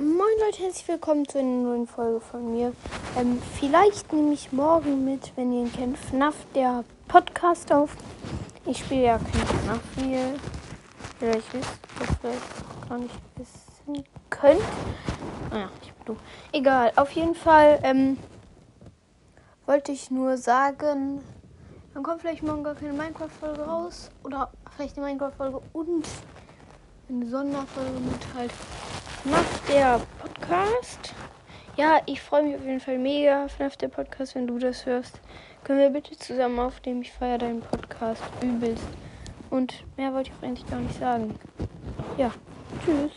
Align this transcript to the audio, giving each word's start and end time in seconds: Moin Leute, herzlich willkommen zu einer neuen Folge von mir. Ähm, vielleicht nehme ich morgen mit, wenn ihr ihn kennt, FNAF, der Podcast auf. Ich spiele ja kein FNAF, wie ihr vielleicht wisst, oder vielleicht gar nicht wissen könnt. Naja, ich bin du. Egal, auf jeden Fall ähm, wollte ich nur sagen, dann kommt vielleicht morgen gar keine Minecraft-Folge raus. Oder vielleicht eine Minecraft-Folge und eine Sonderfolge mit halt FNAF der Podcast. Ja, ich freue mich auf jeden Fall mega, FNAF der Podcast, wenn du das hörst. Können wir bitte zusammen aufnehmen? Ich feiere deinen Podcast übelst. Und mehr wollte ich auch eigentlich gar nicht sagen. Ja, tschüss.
Moin 0.00 0.32
Leute, 0.42 0.62
herzlich 0.62 0.88
willkommen 0.88 1.28
zu 1.28 1.40
einer 1.40 1.62
neuen 1.62 1.86
Folge 1.86 2.22
von 2.22 2.54
mir. 2.54 2.72
Ähm, 3.18 3.38
vielleicht 3.58 4.10
nehme 4.14 4.32
ich 4.32 4.50
morgen 4.50 5.04
mit, 5.04 5.36
wenn 5.36 5.52
ihr 5.52 5.64
ihn 5.64 5.72
kennt, 5.74 5.98
FNAF, 5.98 6.34
der 6.54 6.84
Podcast 7.06 7.70
auf. 7.70 7.94
Ich 8.64 8.78
spiele 8.78 9.02
ja 9.02 9.18
kein 9.18 9.46
FNAF, 9.46 9.80
wie 9.96 10.12
ihr 10.14 10.34
vielleicht 11.18 11.52
wisst, 11.52 11.78
oder 12.00 12.14
vielleicht 12.18 12.88
gar 12.88 12.96
nicht 12.96 13.14
wissen 13.36 14.04
könnt. 14.30 14.62
Naja, 15.50 15.68
ich 15.82 15.92
bin 15.92 16.06
du. 16.06 16.16
Egal, 16.52 16.92
auf 16.96 17.10
jeden 17.10 17.34
Fall 17.34 17.78
ähm, 17.82 18.16
wollte 19.66 19.92
ich 19.92 20.10
nur 20.10 20.38
sagen, 20.38 21.20
dann 21.92 22.02
kommt 22.02 22.22
vielleicht 22.22 22.42
morgen 22.42 22.64
gar 22.64 22.74
keine 22.74 22.94
Minecraft-Folge 22.94 23.60
raus. 23.60 24.10
Oder 24.24 24.50
vielleicht 24.74 24.96
eine 24.96 25.08
Minecraft-Folge 25.08 25.60
und 25.74 26.06
eine 27.10 27.28
Sonderfolge 27.28 28.00
mit 28.00 28.34
halt 28.34 28.52
FNAF 29.22 29.66
der 29.66 30.00
Podcast. 30.18 31.14
Ja, 31.76 32.00
ich 32.06 32.22
freue 32.22 32.42
mich 32.42 32.56
auf 32.56 32.64
jeden 32.64 32.80
Fall 32.80 32.96
mega, 32.96 33.48
FNAF 33.48 33.76
der 33.76 33.88
Podcast, 33.88 34.34
wenn 34.34 34.46
du 34.46 34.58
das 34.58 34.86
hörst. 34.86 35.20
Können 35.62 35.78
wir 35.78 35.90
bitte 35.90 36.16
zusammen 36.16 36.58
aufnehmen? 36.58 37.02
Ich 37.02 37.12
feiere 37.12 37.36
deinen 37.36 37.60
Podcast 37.60 38.22
übelst. 38.40 38.86
Und 39.50 39.84
mehr 39.98 40.14
wollte 40.14 40.30
ich 40.30 40.36
auch 40.38 40.42
eigentlich 40.42 40.70
gar 40.70 40.80
nicht 40.80 40.98
sagen. 40.98 41.38
Ja, 42.16 42.32
tschüss. 42.82 43.12